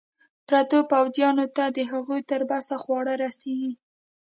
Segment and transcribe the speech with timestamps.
[0.47, 3.71] پرتو پوځیانو ته د هغوی تر بسې خواړه رسېږي.